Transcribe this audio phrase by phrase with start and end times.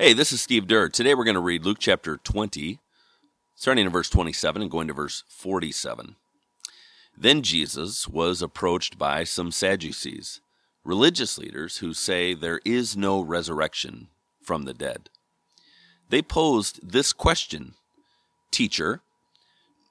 [0.00, 0.90] Hey, this is Steve Durr.
[0.90, 2.78] Today we're going to read Luke chapter 20,
[3.56, 6.14] starting in verse 27 and going to verse 47.
[7.16, 10.40] Then Jesus was approached by some Sadducees,
[10.84, 14.06] religious leaders who say there is no resurrection
[14.40, 15.10] from the dead.
[16.08, 17.74] They posed this question
[18.52, 19.00] Teacher,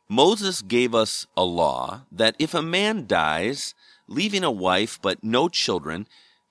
[0.08, 3.76] Moses gave us a law that if a man dies,
[4.08, 6.08] leaving a wife but no children,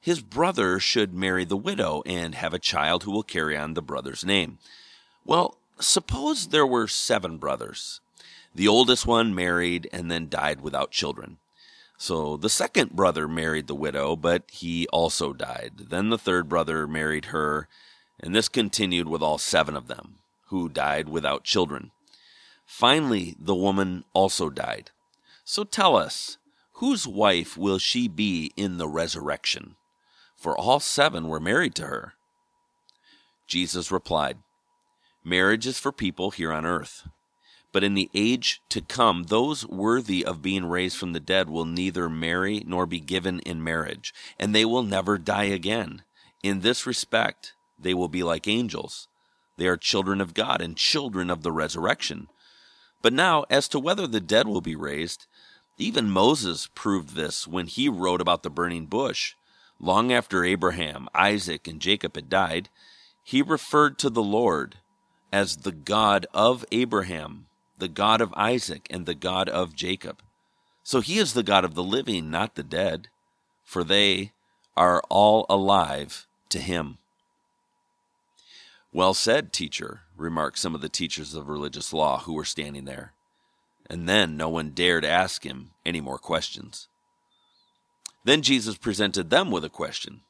[0.07, 3.83] his brother should marry the widow and have a child who will carry on the
[3.83, 4.57] brother's name.
[5.25, 8.01] Well, suppose there were seven brothers.
[8.55, 11.39] The oldest one married and then died without children.
[11.99, 15.73] So the second brother married the widow, but he also died.
[15.91, 17.67] Then the third brother married her,
[18.21, 21.91] and this continued with all seven of them, who died without children.
[22.65, 24.93] Finally, the woman also died.
[25.45, 26.39] So tell us,
[26.75, 29.75] whose wife will she be in the resurrection?
[30.37, 32.15] For all seven were married to her.
[33.47, 34.39] Jesus replied,
[35.25, 37.09] Marriage is for people here on earth.
[37.73, 41.65] But in the age to come, those worthy of being raised from the dead will
[41.65, 46.03] neither marry nor be given in marriage, and they will never die again.
[46.43, 49.09] In this respect, they will be like angels.
[49.57, 52.29] They are children of God and children of the resurrection.
[53.03, 55.27] But now, as to whether the dead will be raised,
[55.79, 59.35] even Moses proved this when he wrote about the burning bush.
[59.79, 62.69] Long after Abraham, Isaac, and Jacob had died,
[63.23, 64.77] he referred to the Lord
[65.33, 67.47] as the God of Abraham,
[67.79, 70.23] the God of Isaac, and the God of Jacob.
[70.83, 73.09] So he is the God of the living, not the dead,
[73.65, 74.33] for they
[74.77, 76.99] are all alive to him.
[78.93, 83.13] Well said, teacher, remarked some of the teachers of religious law who were standing there.
[83.91, 86.89] And then no one dared ask him any more questions.
[88.27, 90.23] Then Jesus presented them with a question.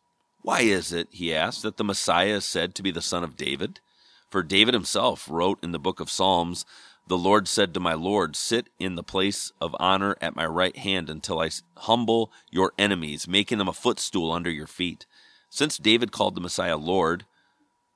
[0.42, 3.38] Why is it, he asked, that the Messiah is said to be the son of
[3.38, 3.80] David?
[4.28, 6.66] For David himself wrote in the book of Psalms,
[7.06, 10.76] The Lord said to my Lord, Sit in the place of honor at my right
[10.76, 11.48] hand until I
[11.78, 15.06] humble your enemies, making them a footstool under your feet.
[15.48, 17.24] Since David called the Messiah Lord,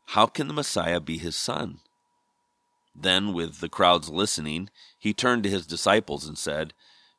[0.07, 1.81] how can the Messiah be his son?
[2.97, 6.73] Then, with the crowds listening, he turned to his disciples and said,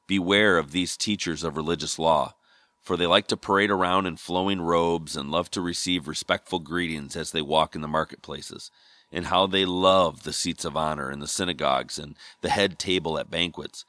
[0.07, 2.33] Beware of these teachers of religious law
[2.81, 7.15] for they like to parade around in flowing robes and love to receive respectful greetings
[7.15, 8.71] as they walk in the marketplaces,
[9.11, 13.17] and how they love the seats of honor in the synagogues and the head table
[13.19, 13.85] at banquets.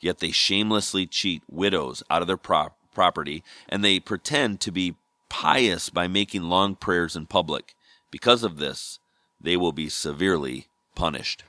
[0.00, 4.96] Yet they shamelessly cheat widows out of their prop- property, and they pretend to be
[5.28, 7.74] pious by making long prayers in public.
[8.10, 8.98] Because of this,
[9.40, 11.44] they will be severely punished.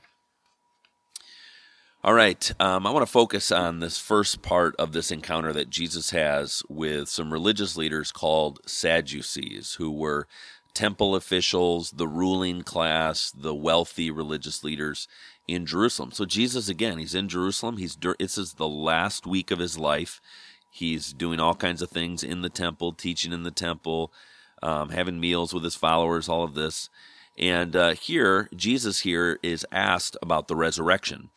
[2.06, 5.70] All right, um, I want to focus on this first part of this encounter that
[5.70, 10.28] Jesus has with some religious leaders called Sadducees, who were
[10.72, 15.08] temple officials, the ruling class, the wealthy religious leaders
[15.48, 16.12] in Jerusalem.
[16.12, 17.78] So Jesus, again, he's in Jerusalem.
[17.78, 20.20] He's this is the last week of his life.
[20.70, 24.12] He's doing all kinds of things in the temple, teaching in the temple,
[24.62, 26.88] um, having meals with his followers, all of this.
[27.36, 31.30] And uh, here, Jesus here is asked about the resurrection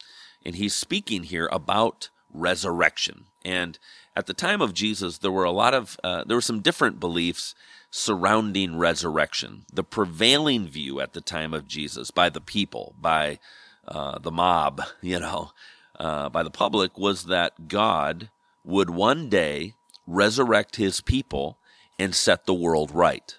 [0.46, 3.26] and he's speaking here about resurrection.
[3.44, 3.78] And
[4.16, 7.00] at the time of Jesus, there were a lot of uh, there were some different
[7.00, 7.56] beliefs
[7.92, 9.66] surrounding resurrection.
[9.72, 13.40] The prevailing view at the time of Jesus by the people, by
[13.88, 15.52] uh, the mob, you know,
[16.00, 18.30] uh, by the public, was that God
[18.64, 19.74] would one day
[20.06, 21.58] resurrect His people
[21.98, 23.38] and set the world right.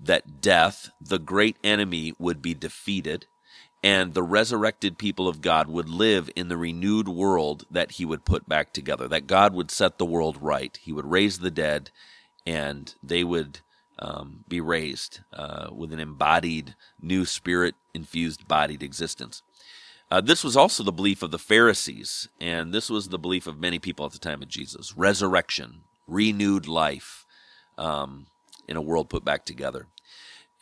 [0.00, 3.26] That death, the great enemy, would be defeated
[3.82, 8.24] and the resurrected people of God would live in the renewed world that he would
[8.24, 10.78] put back together, that God would set the world right.
[10.80, 11.90] He would raise the dead,
[12.46, 13.60] and they would
[13.98, 19.42] um, be raised uh, with an embodied, new spirit infused, bodied existence.
[20.10, 23.58] Uh, this was also the belief of the Pharisees, and this was the belief of
[23.58, 27.24] many people at the time of Jesus resurrection, renewed life
[27.78, 28.26] um,
[28.68, 29.86] in a world put back together.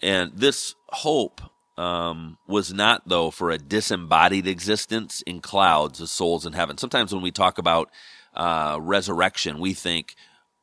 [0.01, 1.41] And this hope
[1.77, 6.79] um, was not, though, for a disembodied existence in clouds as souls in heaven.
[6.79, 7.91] Sometimes when we talk about
[8.35, 10.15] uh, resurrection, we think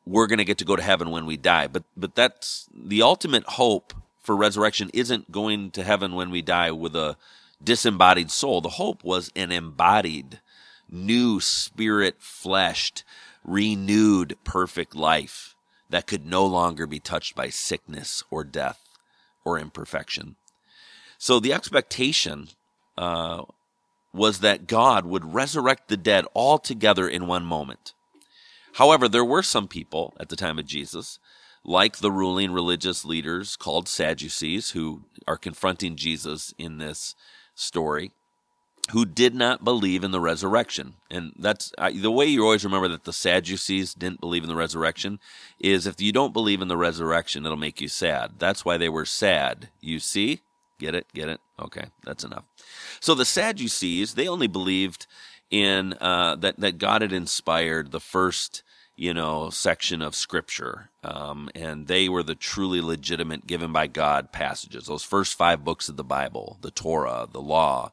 [0.06, 1.66] we're going to get to go to heaven when we die.
[1.66, 6.70] But but that's the ultimate hope for resurrection isn't going to heaven when we die
[6.70, 7.16] with a
[7.62, 8.60] disembodied soul.
[8.60, 10.40] The hope was an embodied,
[10.90, 13.04] new spirit fleshed,
[13.44, 15.56] renewed, perfect life
[15.90, 18.80] that could no longer be touched by sickness or death
[19.44, 20.36] or imperfection.
[21.18, 22.48] So the expectation
[22.96, 23.42] uh,
[24.12, 27.92] was that God would resurrect the dead all together in one moment.
[28.74, 31.18] However, there were some people at the time of Jesus,
[31.64, 37.16] like the ruling religious leaders called Sadducees, who are confronting Jesus in this
[37.54, 38.12] story,
[38.92, 40.94] who did not believe in the resurrection.
[41.10, 45.18] And that's the way you always remember that the Sadducees didn't believe in the resurrection
[45.58, 48.34] is if you don't believe in the resurrection, it'll make you sad.
[48.38, 49.68] That's why they were sad.
[49.80, 50.42] You see?
[50.78, 51.06] Get it?
[51.12, 51.40] Get it?
[51.60, 52.44] Okay, that's enough.
[53.00, 55.06] So the Sadducees, they only believed
[55.50, 58.62] in uh, that that God had inspired the first
[58.96, 64.32] you know section of Scripture, um, and they were the truly legitimate given by God
[64.32, 64.86] passages.
[64.86, 67.92] Those first five books of the Bible, the Torah, the Law,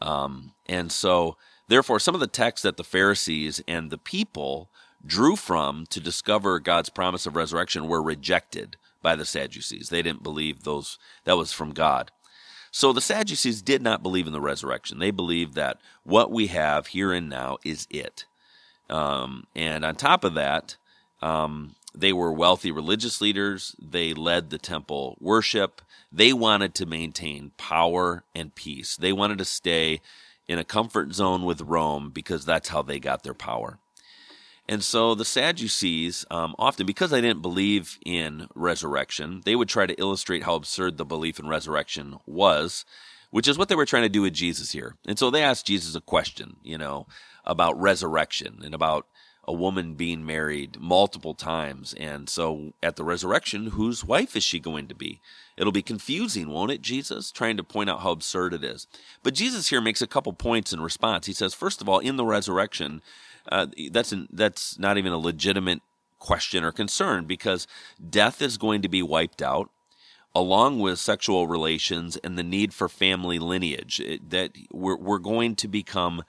[0.00, 1.36] um, and so
[1.68, 4.70] therefore some of the texts that the Pharisees and the people
[5.04, 9.88] drew from to discover God's promise of resurrection were rejected by the Sadducees.
[9.88, 12.10] They didn't believe those that was from God.
[12.74, 14.98] So the Sadducees did not believe in the resurrection.
[14.98, 18.24] They believed that what we have here and now is it.
[18.88, 20.76] Um, and on top of that,
[21.20, 23.76] um, they were wealthy religious leaders.
[23.78, 25.82] They led the temple worship.
[26.10, 28.96] They wanted to maintain power and peace.
[28.96, 30.00] They wanted to stay
[30.48, 33.78] in a comfort zone with Rome because that's how they got their power.
[34.68, 39.86] And so the Sadducees, um, often because they didn't believe in resurrection, they would try
[39.86, 42.84] to illustrate how absurd the belief in resurrection was,
[43.30, 44.96] which is what they were trying to do with Jesus here.
[45.06, 47.06] And so they asked Jesus a question, you know,
[47.44, 49.06] about resurrection and about
[49.44, 51.94] a woman being married multiple times.
[51.94, 55.20] And so at the resurrection, whose wife is she going to be?
[55.56, 57.32] It'll be confusing, won't it, Jesus?
[57.32, 58.86] Trying to point out how absurd it is.
[59.22, 61.26] But Jesus here makes a couple points in response.
[61.26, 63.02] He says, first of all, in the resurrection,
[63.50, 65.80] uh, that's an, that's not even a legitimate
[66.18, 67.66] question or concern because
[68.10, 69.70] death is going to be wiped out
[70.34, 75.54] along with sexual relations and the need for family lineage it, that we're, we're going
[75.56, 76.22] to become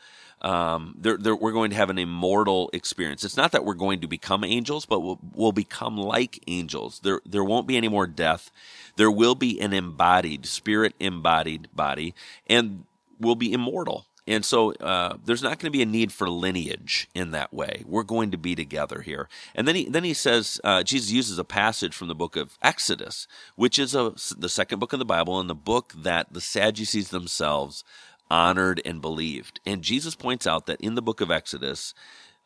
[0.44, 3.24] um, they're, they're, we're going to have an immortal experience.
[3.24, 7.00] It's not that we're going to become angels, but we'll, we'll become like angels.
[7.00, 8.51] There, there won't be any more death.
[8.98, 12.13] There will be an embodied, spirit embodied body,
[12.45, 12.83] and
[13.21, 14.06] we'll be immortal.
[14.25, 17.84] And so uh, there's not going to be a need for lineage in that way.
[17.86, 19.28] We're going to be together here.
[19.54, 22.58] And then he then he says uh, Jesus uses a passage from the book of
[22.62, 26.42] Exodus, which is a, the second book of the Bible and the book that the
[26.42, 27.84] Sadducees themselves
[28.31, 29.60] honored and believed.
[29.66, 31.94] And Jesus points out that in the book of Exodus,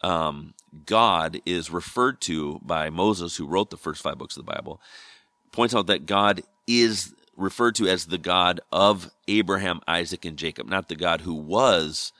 [0.01, 0.53] um,
[0.85, 4.81] God is referred to by Moses, who wrote the first five books of the Bible,
[5.51, 10.67] points out that God is referred to as the God of Abraham, Isaac, and Jacob,
[10.67, 12.11] not the God who was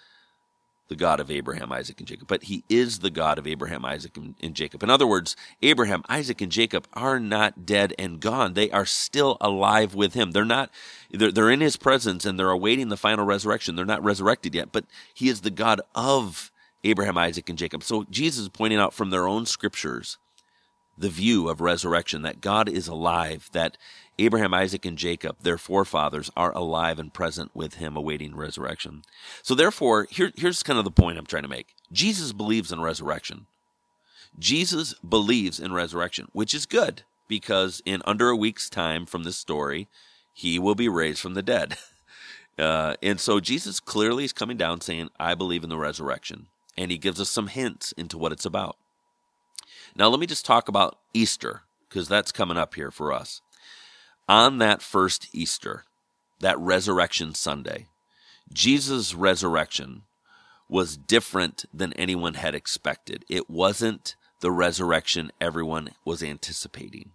[0.87, 4.15] the God of Abraham, Isaac, and Jacob, but he is the God of Abraham, Isaac,
[4.15, 4.83] and, and, Jacob.
[4.83, 8.53] In other words, Abraham, Isaac, and Jacob are not dead and gone.
[8.53, 10.31] They are still alive with him.
[10.31, 10.71] They're not,
[11.11, 13.75] they're, they're in his presence and they're awaiting the final resurrection.
[13.75, 16.51] They're not resurrected yet, but he is the God of
[16.83, 17.83] Abraham, Isaac, and Jacob.
[17.83, 20.17] So Jesus is pointing out from their own scriptures
[20.97, 23.77] the view of resurrection that God is alive, that
[24.19, 29.03] Abraham, Isaac, and Jacob, their forefathers, are alive and present with him awaiting resurrection.
[29.43, 32.81] So, therefore, here, here's kind of the point I'm trying to make Jesus believes in
[32.81, 33.45] resurrection.
[34.39, 39.37] Jesus believes in resurrection, which is good because in under a week's time from this
[39.37, 39.87] story,
[40.33, 41.77] he will be raised from the dead.
[42.59, 46.47] Uh, and so Jesus clearly is coming down saying, I believe in the resurrection.
[46.75, 48.77] And he gives us some hints into what it's about.
[49.95, 53.41] Now, let me just talk about Easter because that's coming up here for us
[54.27, 55.83] on that first Easter,
[56.39, 57.87] that resurrection Sunday,
[58.51, 60.03] Jesus' resurrection
[60.69, 63.23] was different than anyone had expected.
[63.29, 67.11] It wasn't the resurrection everyone was anticipating.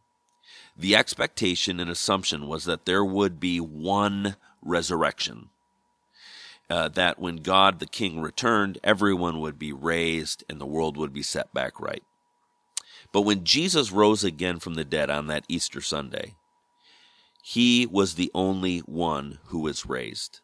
[0.76, 5.50] The expectation and assumption was that there would be one resurrection.
[6.71, 11.12] Uh, that when God the King returned, everyone would be raised and the world would
[11.12, 12.02] be set back right.
[13.12, 16.35] But when Jesus rose again from the dead on that Easter Sunday,
[17.42, 20.40] he was the only one who was raised.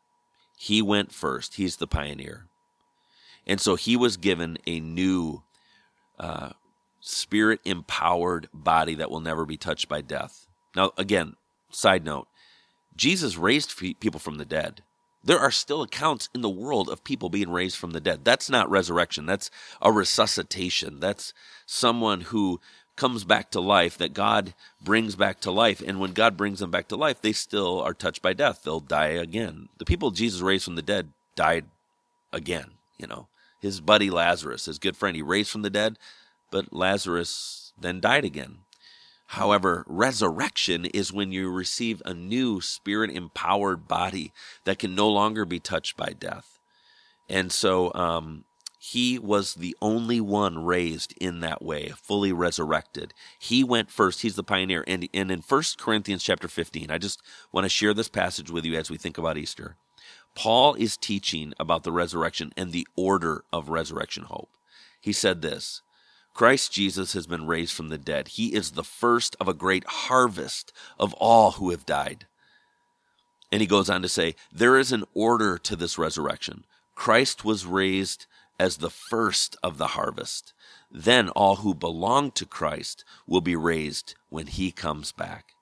[0.56, 1.54] He went first.
[1.54, 2.46] He's the pioneer.
[3.46, 5.42] And so he was given a new
[6.18, 6.50] uh,
[7.00, 10.46] spirit empowered body that will never be touched by death.
[10.76, 11.36] Now, again,
[11.70, 12.28] side note
[12.96, 14.82] Jesus raised people from the dead.
[15.22, 18.24] There are still accounts in the world of people being raised from the dead.
[18.24, 19.26] That's not resurrection.
[19.26, 19.50] That's
[19.82, 21.00] a resuscitation.
[21.00, 21.34] That's
[21.66, 22.60] someone who
[22.96, 25.80] comes back to life, that God brings back to life.
[25.80, 28.62] And when God brings them back to life, they still are touched by death.
[28.64, 29.68] They'll die again.
[29.78, 31.66] The people Jesus raised from the dead died
[32.32, 33.28] again, you know.
[33.60, 35.98] His buddy Lazarus, his good friend, he raised from the dead,
[36.50, 38.58] but Lazarus then died again.
[39.32, 44.32] However, resurrection is when you receive a new spirit empowered body
[44.64, 46.58] that can no longer be touched by death.
[47.28, 48.44] And so, um,
[48.80, 53.12] He was the only one raised in that way, fully resurrected.
[53.38, 54.22] He went first.
[54.22, 54.84] He's the pioneer.
[54.86, 57.20] And, and in 1 Corinthians chapter 15, I just
[57.52, 59.76] want to share this passage with you as we think about Easter.
[60.34, 64.50] Paul is teaching about the resurrection and the order of resurrection hope.
[65.00, 65.82] He said this
[66.38, 68.28] Christ Jesus has been raised from the dead.
[68.28, 72.28] He is the first of a great harvest of all who have died.
[73.50, 76.62] And he goes on to say, There is an order to this resurrection.
[76.94, 78.26] Christ was raised
[78.56, 80.52] as the first of the harvest.
[80.92, 85.54] Then all who belong to Christ will be raised when he comes back.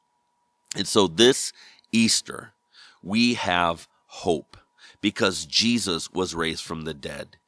[0.77, 1.55] And so this
[1.91, 2.53] Easter,
[3.03, 4.59] we have hope
[5.01, 7.39] because Jesus was raised from the dead.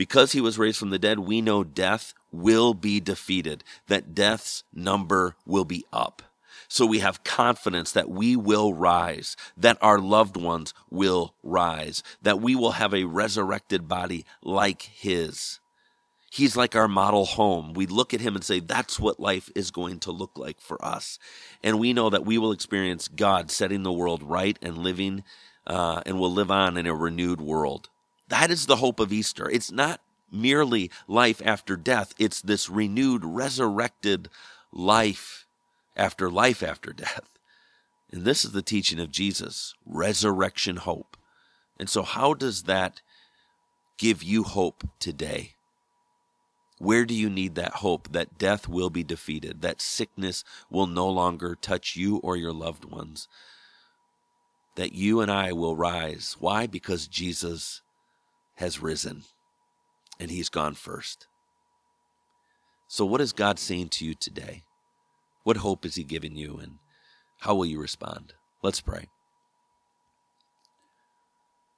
[0.00, 4.64] Because he was raised from the dead, we know death will be defeated, that death's
[4.72, 6.22] number will be up.
[6.68, 12.40] So we have confidence that we will rise, that our loved ones will rise, that
[12.40, 15.60] we will have a resurrected body like his.
[16.30, 17.74] He's like our model home.
[17.74, 20.82] We look at him and say, that's what life is going to look like for
[20.82, 21.18] us.
[21.62, 25.24] And we know that we will experience God setting the world right and living,
[25.66, 27.90] uh, and will live on in a renewed world.
[28.30, 29.50] That is the hope of Easter.
[29.50, 30.00] It's not
[30.32, 34.28] merely life after death, it's this renewed, resurrected
[34.72, 35.46] life
[35.96, 37.28] after life after death.
[38.12, 41.16] And this is the teaching of Jesus resurrection hope.
[41.78, 43.00] And so, how does that
[43.98, 45.54] give you hope today?
[46.78, 51.08] Where do you need that hope that death will be defeated, that sickness will no
[51.08, 53.28] longer touch you or your loved ones,
[54.76, 56.36] that you and I will rise?
[56.38, 56.66] Why?
[56.66, 57.82] Because Jesus
[58.60, 59.24] has risen
[60.20, 61.26] and he's gone first.
[62.86, 64.64] So, what is God saying to you today?
[65.44, 66.72] What hope is He giving you, and
[67.38, 68.34] how will you respond?
[68.62, 69.06] Let's pray.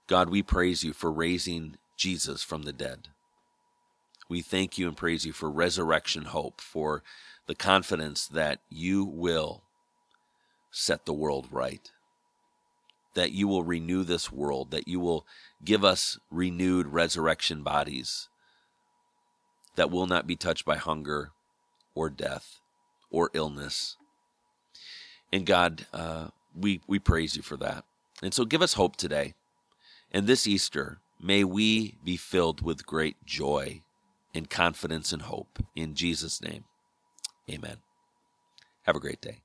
[0.08, 3.08] God, we praise you for raising Jesus from the dead.
[4.28, 7.02] We thank you and praise you for resurrection hope, for
[7.46, 9.62] the confidence that you will
[10.70, 11.90] set the world right,
[13.14, 15.26] that you will renew this world, that you will
[15.64, 18.28] give us renewed resurrection bodies
[19.76, 21.32] that will not be touched by hunger
[21.94, 22.60] or death
[23.10, 23.96] or illness.
[25.32, 27.84] And God, uh, we, we praise you for that.
[28.22, 29.34] And so give us hope today.
[30.10, 33.82] And this Easter, may we be filled with great joy
[34.34, 35.62] and confidence and hope.
[35.74, 36.64] In Jesus' name,
[37.50, 37.78] amen.
[38.82, 39.42] Have a great day.